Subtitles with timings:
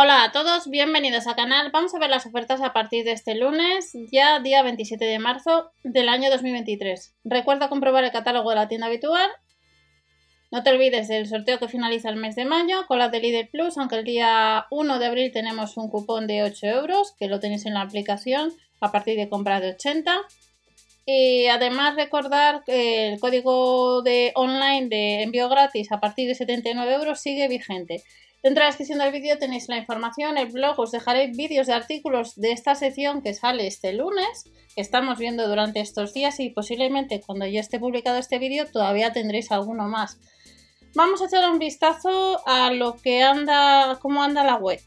[0.00, 1.72] Hola a todos, bienvenidos al canal.
[1.72, 5.72] Vamos a ver las ofertas a partir de este lunes, ya día 27 de marzo
[5.82, 7.16] del año 2023.
[7.24, 9.28] Recuerda comprobar el catálogo de la tienda habitual.
[10.52, 13.48] No te olvides del sorteo que finaliza el mes de mayo con la de Lidl
[13.48, 17.40] Plus, aunque el día 1 de abril tenemos un cupón de 8 euros, que lo
[17.40, 20.16] tenéis en la aplicación a partir de compra de 80.
[21.06, 26.94] Y además recordar que el código de online de envío gratis a partir de 79
[26.94, 28.04] euros sigue vigente.
[28.42, 31.72] Dentro de la descripción del vídeo tenéis la información, el blog, os dejaré vídeos de
[31.72, 34.44] artículos de esta sección que sale este lunes,
[34.76, 39.12] que estamos viendo durante estos días y posiblemente cuando ya esté publicado este vídeo todavía
[39.12, 40.20] tendréis alguno más.
[40.94, 44.80] Vamos a echar un vistazo a lo que anda, cómo anda la web.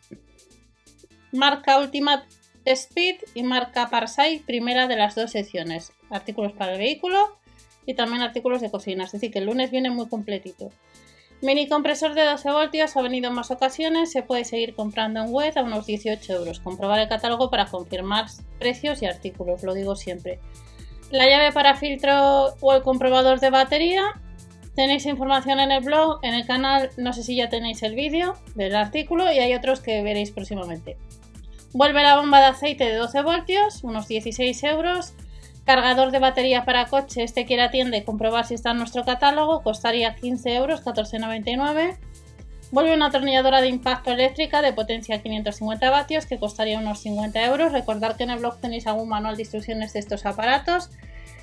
[1.33, 2.25] Marca Ultimate
[2.63, 5.91] Speed y marca Parsai, primera de las dos secciones.
[6.09, 7.37] Artículos para el vehículo
[7.85, 10.71] y también artículos de cocina, es decir que el lunes viene muy completito.
[11.41, 15.31] Mini compresor de 12 voltios ha venido en más ocasiones, se puede seguir comprando en
[15.31, 16.59] web a unos 18 euros.
[16.59, 18.27] Comprobar el catálogo para confirmar
[18.59, 20.39] precios y artículos, lo digo siempre.
[21.09, 24.03] La llave para filtro o el comprobador de batería.
[24.75, 28.35] Tenéis información en el blog, en el canal, no sé si ya tenéis el vídeo
[28.53, 30.97] del artículo y hay otros que veréis próximamente.
[31.73, 35.13] Vuelve la bomba de aceite de 12 voltios, unos 16 euros.
[35.65, 39.61] Cargador de batería para coche, este quiere atiende y comprobar si está en nuestro catálogo,
[39.61, 41.97] costaría 15 euros, 14,99.
[42.71, 47.73] Vuelve una atornilladora de impacto eléctrica de potencia 550 vatios que costaría unos 50 euros.
[47.73, 50.89] Recordad que en el blog tenéis algún manual de instrucciones de estos aparatos.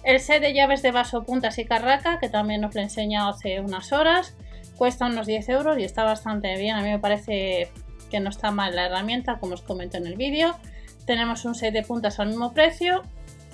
[0.03, 3.29] El set de llaves de vaso, puntas y carraca, que también os lo he enseñado
[3.29, 4.35] hace unas horas,
[4.77, 6.77] cuesta unos 10 euros y está bastante bien.
[6.77, 7.71] A mí me parece
[8.11, 10.57] que no está mal la herramienta, como os comento en el vídeo.
[11.05, 13.03] Tenemos un set de puntas al mismo precio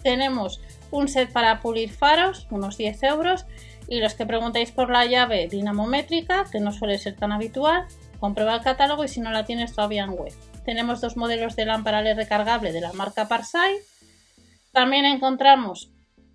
[0.04, 0.60] tenemos
[0.92, 3.46] un set para pulir faros, unos 10 euros.
[3.88, 7.86] Y los que preguntáis por la llave dinamométrica, que no suele ser tan habitual,
[8.20, 10.32] comprueba el catálogo y si no la tienes todavía en web.
[10.64, 13.74] Tenemos dos modelos de lámpara LED recargable de la marca Parsai.
[14.72, 15.90] También encontramos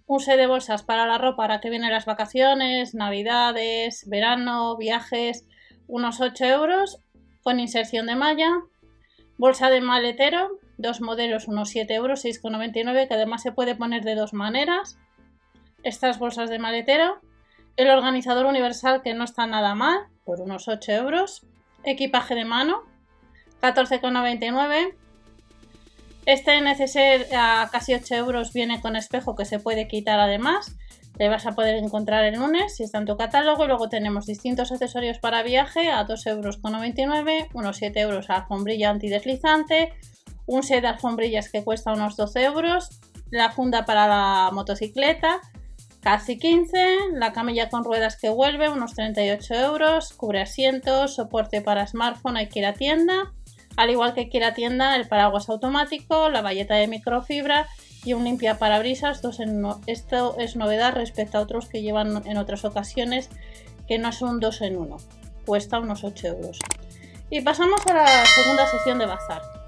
[0.06, 5.46] un set de bolsas para la ropa para que vienen las vacaciones, navidades, verano, viajes,
[5.88, 7.00] unos 8 euros
[7.41, 8.51] con inserción de malla.
[9.38, 14.16] Bolsa de maletero dos modelos, unos 7 euros, 6,99, que además se puede poner de
[14.16, 14.97] dos maneras.
[15.84, 17.19] Estas bolsas de maletero.
[17.75, 21.45] El organizador universal, que no está nada mal, por unos 8 euros.
[21.84, 22.84] Equipaje de mano,
[23.62, 24.95] 14,99.
[26.25, 30.78] Este neceser a casi 8 euros viene con espejo que se puede quitar además.
[31.18, 33.68] Le vas a poder encontrar el lunes si está en tu catálogo.
[33.68, 39.94] Luego tenemos distintos accesorios para viaje a 2,99 euros, unos 7 euros a alfombrilla antideslizante,
[40.50, 42.90] un set de alfombrillas que cuesta unos 12 euros,
[43.30, 45.42] la funda para la motocicleta
[46.02, 46.78] casi 15,
[47.14, 52.48] la camilla con ruedas que vuelve unos 38 euros, cubre asientos, soporte para smartphone hay
[52.48, 53.34] que tienda,
[53.76, 57.68] al igual que quiera tienda el paraguas automático, la valleta de microfibra
[58.06, 59.22] y un limpia parabrisas,
[59.88, 63.30] esto es novedad respecto a otros que llevan en otras ocasiones
[63.88, 64.98] que no son dos en uno,
[65.46, 66.60] cuesta unos 8 euros.
[67.30, 69.59] Y pasamos a la segunda sección de bazar.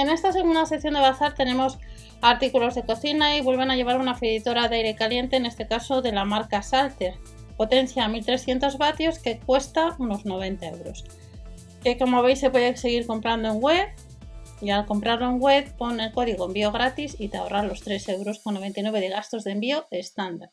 [0.00, 1.78] En esta segunda sección de bazar tenemos
[2.22, 6.00] artículos de cocina y vuelven a llevar una freidora de aire caliente, en este caso
[6.00, 7.18] de la marca Salter,
[7.58, 11.04] potencia 1300 vatios que cuesta unos 90 euros.
[11.84, 13.88] Que como veis se puede seguir comprando en web
[14.62, 18.16] y al comprarlo en web pon el código envío gratis y te ahorras los 3,99
[18.16, 20.50] euros de gastos de envío estándar.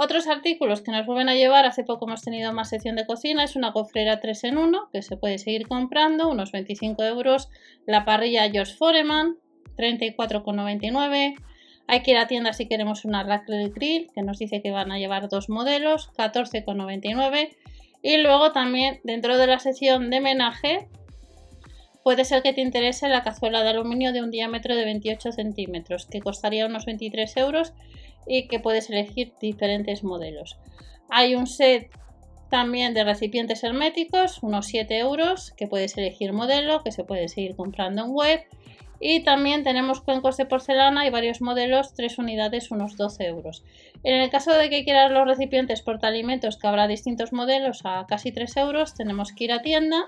[0.00, 3.42] Otros artículos que nos vuelven a llevar, hace poco hemos tenido más sección de cocina,
[3.42, 7.48] es una cofrera 3 en 1 que se puede seguir comprando, unos 25 euros.
[7.84, 9.38] La parrilla George Foreman,
[9.76, 11.34] 34,99.
[11.88, 14.92] Hay que ir a tienda si queremos una Raclette Grill, que nos dice que van
[14.92, 17.56] a llevar dos modelos, 14,99.
[18.00, 20.86] Y luego también dentro de la sección de menaje,
[22.04, 26.06] puede ser que te interese la cazuela de aluminio de un diámetro de 28 centímetros,
[26.06, 27.72] que costaría unos 23 euros
[28.26, 30.58] y que puedes elegir diferentes modelos.
[31.10, 31.90] Hay un set
[32.50, 37.56] también de recipientes herméticos, unos 7 euros, que puedes elegir modelo, que se puede seguir
[37.56, 38.40] comprando en web.
[39.00, 43.62] Y también tenemos cuencos de porcelana y varios modelos, 3 unidades, unos 12 euros.
[44.02, 48.32] En el caso de que quieras los recipientes portaalimentos, que habrá distintos modelos a casi
[48.32, 50.06] 3 euros, tenemos que ir a tienda.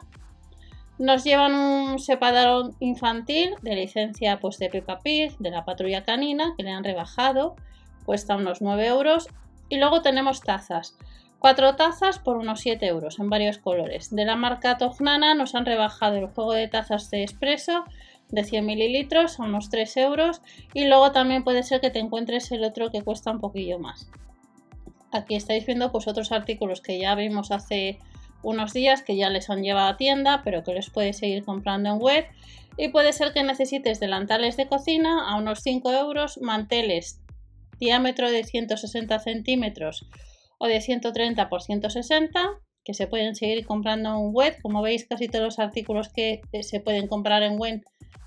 [0.99, 6.55] Nos llevan un separador infantil de licencia pues, de Peppa Pig, de la patrulla canina,
[6.57, 7.55] que le han rebajado
[8.05, 9.29] cuesta unos 9 euros.
[9.69, 10.97] Y luego tenemos tazas.
[11.39, 14.15] Cuatro tazas por unos 7 euros en varios colores.
[14.15, 17.85] De la marca Tognana nos han rebajado el juego de tazas de espresso
[18.29, 20.43] de 100 mililitros a unos 3 euros.
[20.75, 24.11] Y luego también puede ser que te encuentres el otro que cuesta un poquillo más.
[25.13, 27.99] Aquí estáis viendo pues otros artículos que ya vimos hace
[28.43, 31.91] unos días que ya les han llevado a tienda, pero que les puedes seguir comprando
[31.91, 32.27] en web.
[32.77, 37.20] Y puede ser que necesites delantales de cocina a unos 5 euros, manteles
[37.81, 40.07] diámetro de 160 centímetros
[40.59, 44.57] o de 130 por 160 que se pueden seguir comprando en web.
[44.63, 47.83] Como veis, casi todos los artículos que se pueden comprar en web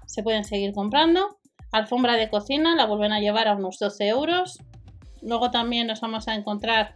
[0.05, 1.37] se pueden seguir comprando.
[1.71, 4.59] Alfombra de cocina la vuelven a llevar a unos 12 euros.
[5.21, 6.95] Luego también nos vamos a encontrar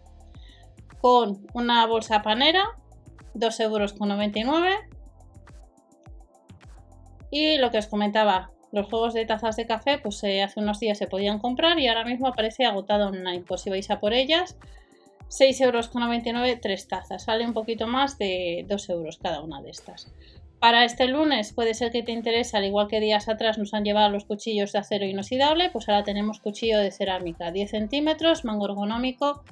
[0.99, 2.63] con una bolsa panera,
[3.33, 4.75] 2,99 euros.
[7.29, 10.79] Y lo que os comentaba, los juegos de tazas de café, pues eh, hace unos
[10.79, 13.43] días se podían comprar y ahora mismo aparece agotado online.
[13.47, 14.57] Pues si vais a por ellas,
[15.29, 17.23] 6,99 euros tres tazas.
[17.23, 20.11] Sale un poquito más de 2 euros cada una de estas.
[20.59, 23.83] Para este lunes puede ser que te interese, al igual que días atrás nos han
[23.83, 28.65] llevado los cuchillos de acero inoxidable, pues ahora tenemos cuchillo de cerámica 10 centímetros, mango
[28.65, 29.43] ergonómico,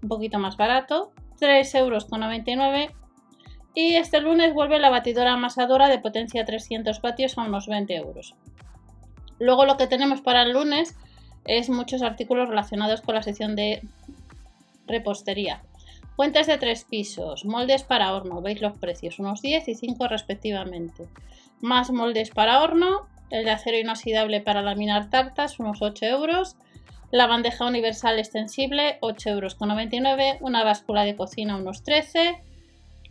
[0.00, 2.94] un poquito más barato, 3,99 euros.
[3.74, 8.36] Y este lunes vuelve la batidora amasadora de potencia 300 vatios a unos 20 euros.
[9.38, 10.96] Luego lo que tenemos para el lunes
[11.44, 13.82] es muchos artículos relacionados con la sección de
[14.86, 15.62] repostería.
[16.16, 21.08] Fuentes de tres pisos, moldes para horno, veis los precios, unos 10 y 5 respectivamente.
[21.60, 26.56] Más moldes para horno, el de acero inoxidable para laminar tartas, unos 8 euros.
[27.10, 30.40] La bandeja universal extensible, 8,99 euros.
[30.40, 32.40] Una báscula de cocina, unos 13.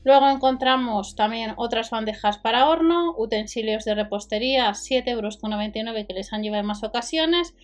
[0.04, 5.38] Luego encontramos también otras bandejas para horno, utensilios de repostería, 7,99 euros
[6.08, 7.56] que les han llevado en más ocasiones.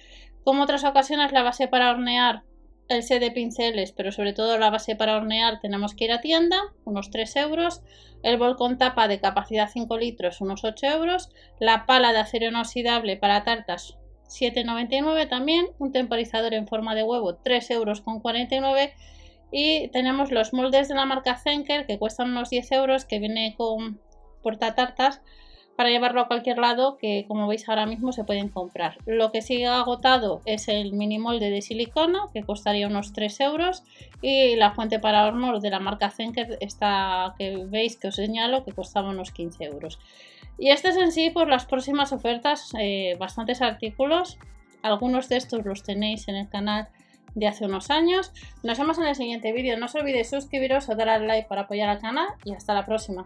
[0.43, 2.43] Como otras ocasiones, la base para hornear,
[2.89, 6.21] el set de pinceles, pero sobre todo la base para hornear tenemos que ir a
[6.21, 7.81] tienda, unos 3 euros.
[8.23, 11.29] El bol con tapa de capacidad 5 litros, unos 8 euros.
[11.59, 13.97] La pala de acero inoxidable para tartas,
[14.27, 15.67] 7,99 también.
[15.77, 18.93] Un temporizador en forma de huevo, 3 euros con 49.
[19.51, 23.55] Y tenemos los moldes de la marca Zenker que cuestan unos 10 euros, que viene
[23.57, 23.99] con
[24.43, 25.21] portatartas
[25.79, 28.97] para llevarlo a cualquier lado que como veis ahora mismo se pueden comprar.
[29.05, 33.85] Lo que sigue agotado es el mini molde de silicona que costaría unos 3 euros
[34.21, 38.65] y la fuente para horno de la marca Zenker esta que veis que os señalo
[38.65, 39.99] que costaba unos 15 euros.
[40.57, 44.37] Y este es en sí por las próximas ofertas, eh, bastantes artículos.
[44.81, 46.89] Algunos de estos los tenéis en el canal
[47.39, 48.31] de hace unos años.
[48.63, 49.77] Nos vemos en el siguiente vídeo.
[49.77, 52.85] No os olvidéis suscribiros o dar al like para apoyar al canal y hasta la
[52.85, 53.25] próxima.